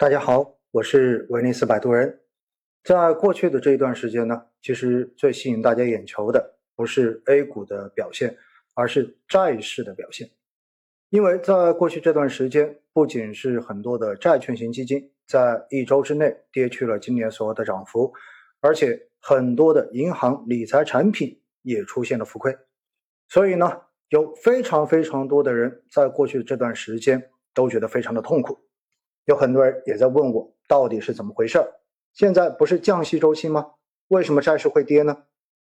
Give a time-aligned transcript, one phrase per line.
[0.00, 2.20] 大家好，我是威尼斯摆渡人。
[2.84, 8.38] 在过去的这一段时间呢，其实最吸引大家眼球的不是 A 股的表现，
[8.74, 10.30] 而是债市的表现。
[11.10, 18.12] 因为在过去这段时间，不仅是很多的债券型基金在一周之内跌去了今年所有的涨幅，
[18.60, 22.56] 而且很多的银行理财产品也出现了浮亏。
[23.28, 28.56] 所以呢，有非常非常多的人在过去这段时间都觉得非常的痛苦。
[29.28, 31.68] 有很多人也在问我，到底是怎么回事儿？
[32.14, 33.72] 现在不是降息周期吗？
[34.08, 35.24] 为什么债市会跌呢？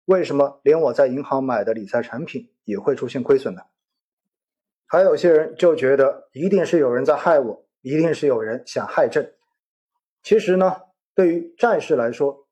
[0.06, 3.60] 为什么连我在银行买的理财产品也会出现亏损呢？
[4.86, 9.34] 还有些人就觉得一定是有人在害我，一定是有人想害朕。
[10.22, 10.76] 其实呢，
[11.14, 12.48] 对于债市来说，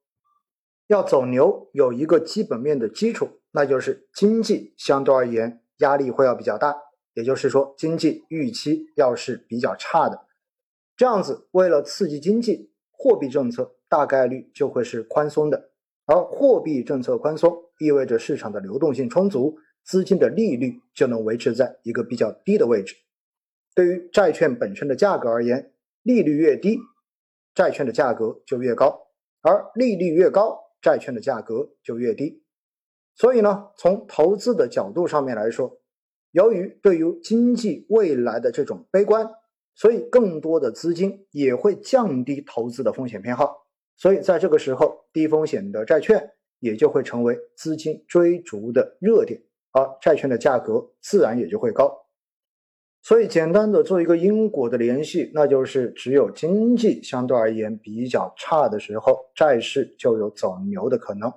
[0.85, 6.75] 要走牛有一个基本面的基础，那就是经济相对而言压力会要比较大，
[7.15, 10.28] 也就是说经济预期要是比较差的。
[10.99, 15.69] 这样子，为了刺激经济，货币政策大概率就会是宽松的。
[16.05, 22.97] 而货币政策宽松，意味着市场的流动性充足，资金的利率就能维持在一个比较低的位置。
[23.73, 25.71] 对于债券本身的价格而言，
[26.03, 26.77] 利率越低，
[27.55, 29.07] 债券的价格就越高；
[29.41, 32.43] 而利率越高，债券的价格就越低。
[33.15, 35.79] 所以呢，从投资的角度上面来说，
[36.31, 39.25] 由于对于经济未来的这种悲观。
[39.79, 43.55] 所以，更多的资金也会降低投资的风险偏好，
[43.95, 49.41] 所以在这个时候，低风险的债券也就会成为资金追逐的热点，
[49.71, 51.97] 而债券的价格自然也就会高。
[53.01, 61.31] 所以，简单的做一个因果的联系，那就是只有经济相对而言比较差的时候，债市就有走牛的可能。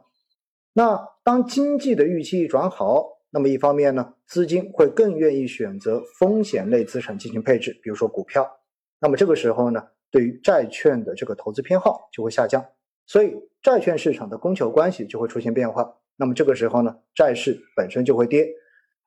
[0.72, 8.46] 那当经济的预期一转好，那么一方面呢，资金会更愿意选择风险类资产进行配置，比如说股票。
[9.00, 12.62] 那么这个时候呢，对于债券的这个投资偏好就会下降，
[13.06, 15.96] 所以债券市场的供求关系就会出现变化。
[16.16, 18.46] 那么这个时候呢，债市本身就会跌。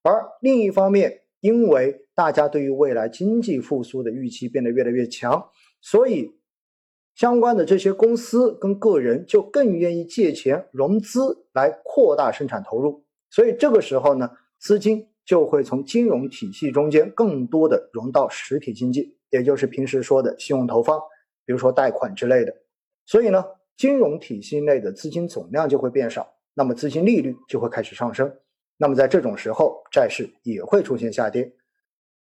[0.01, 5.49] 而另一方面，因为大家对于未来经济复苏的预期变得越来越强，
[5.81, 6.39] 所以
[7.13, 13.04] 相关的这些公司跟个人就更愿意借钱融资来扩大生产投入。
[13.35, 20.97] 所以这个时候呢，资金就会从金融体系中间更多的融到实体经济，也就是平时说的信用投放，
[21.45, 22.55] 比如说贷款之类的。
[23.05, 23.43] 所以呢，
[23.75, 28.33] 金融体系内的资金总量就会变少，那么资金利率就会开始上升。
[28.77, 31.51] 那么在这种时候，债市也会出现下跌。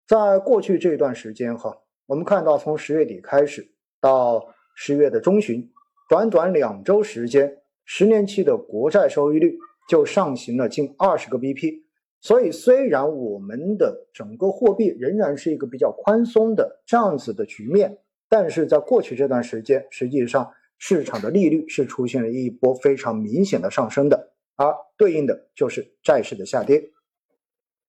[0.06, 1.76] 在过去这段时间哈，
[2.06, 4.42] 我们看到从十月底开始到
[4.74, 5.70] 十月的中旬，
[6.08, 9.58] 短短两周时间，十年期的国债收益率。
[9.88, 11.82] 就上行了近二十个 BP，
[12.20, 26.90] 所以虽然我们的整个货币仍然是一个比较宽松的这样子的局面，但是在过去这段时间，实际上市场的利率是出现了一波非常明显的上升的，而对应的就是债市的下跌。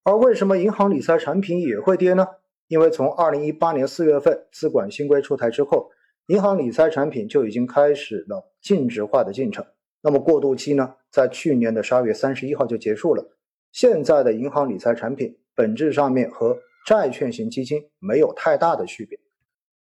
[0.04, 2.26] 而为什么银行理财产品也会跌呢？
[2.68, 5.90] 因为从二零一八年四月份资管新规出台之后，
[6.26, 9.64] 银行理财产品就已经开始了净值化的进程。
[10.02, 13.36] 那么过渡期呢，在去年的十二月三十一号就结束了。
[13.72, 19.18] 现在的银行理财产品本质上面和债券型基金没有太大的区别，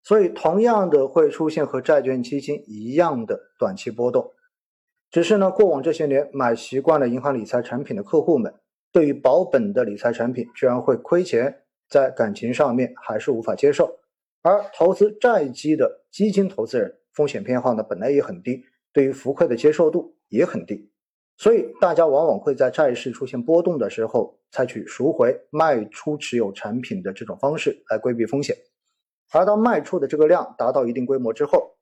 [0.04, 4.32] 所以同样的会出现和债券基金一样的短期波动。
[5.10, 8.54] 只是呢，过往这些年买习惯了银行理财产品的客户们，
[8.92, 14.00] 对于保本的理财产品居然会亏钱，在感情上面还是无法接受。
[14.42, 18.64] 而投资债基的基金投资人，风险偏好呢本来也很低。
[18.94, 20.92] 对于浮亏的接受度也很低，
[21.36, 28.56] 所以大家往往会在债市出现波动的时候，采取赎回、卖出持有产品的这种方式来规避风险。
[29.32, 31.76] 而当卖出的这个量达到一定规模之后，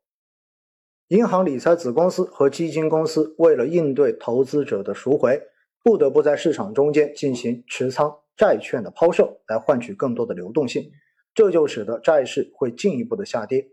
[1.09, 5.41] 银行理财子公司和基金公司为了应对投资者的赎回，
[5.83, 10.89] 不得不在市场中间进行持仓债券的抛售，来换取更多的流动性，
[11.33, 13.67] 这就使得债市会进一步的下跌。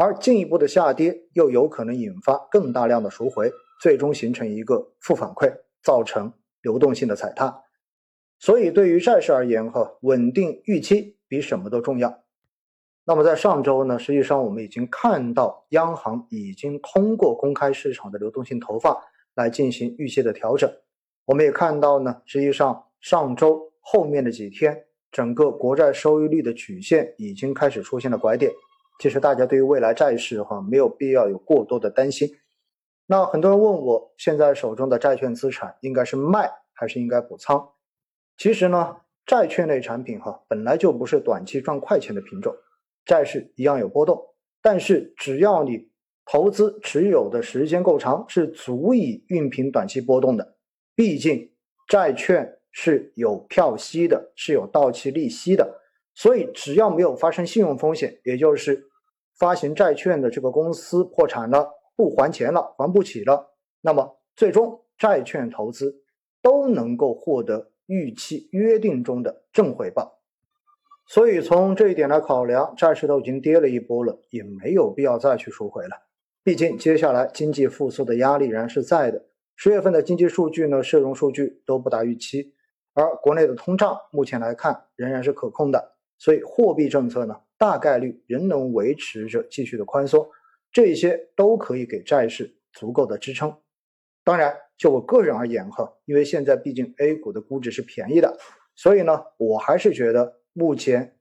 [0.00, 5.52] 而进一步的下跌又有可能引发更大量的赎回，最终形成一个负反馈，
[5.82, 7.64] 造成流动性的踩踏。
[8.38, 12.22] 所以对于债市而言，哈，稳定预期比什么都重要。
[13.04, 18.96] 那么在上周呢，实际上我们已经看到央行已经通过公开市场的流动性投放
[19.34, 20.70] 来进行预期的调整。
[21.24, 28.52] 我们也看到呢，实际上上周后面的几天，整个国债收益率的曲线已经开始出现了拐点。
[28.98, 32.28] 其实大家对于未来债市哈没有必要有过多的担心。
[33.06, 37.70] 那很多人问我，现在手中的债券资产应该是卖还是应该补仓？
[38.36, 42.54] 其实呢，债券类产品哈本来就不是短期赚快钱的品种，
[43.06, 44.20] 债市一样有波动，
[44.60, 45.90] 但是只要你
[46.26, 50.56] 投资持有的时间够长，是足以熨平短期波动的。
[50.94, 51.50] 毕竟
[51.86, 55.80] 债券是有票息的，是有到期利息的，
[56.14, 58.87] 所以只要没有发生信用风险，也就是
[59.38, 66.02] 发行债券的这个公司破产了，不还钱了，还不起了，那么最终债券投资
[66.42, 70.18] 都能够获得预期约定中的正回报。
[71.06, 75.90] 所以从这一点来考量，债市都已经跌了一波了，也没有必要再去赎回了。
[76.42, 79.24] 毕竟接下来经济复苏的压力仍然是在的。
[79.54, 82.54] 十月份的经济数据呢，社融数据都不达预期，
[82.94, 90.26] 而国内的通胀目前来看仍然是可控的，所以货币政策呢，大概率仍能维持着继续的宽松，
[90.72, 93.54] 这些都可以给债市足够的支撑。
[94.24, 98.38] 当然，就我个人而言哈，因为现在毕竟 A 股的估值是便宜的，
[98.74, 100.38] 所以呢，我还是觉得。
[100.54, 101.16] 目前，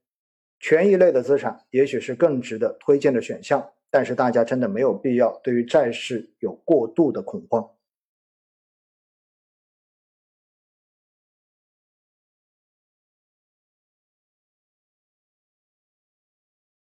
[0.59, 7.69] 权益类的资产也许是更值得推荐的选项，但是大家真的没有必要对于债市有过度的恐慌。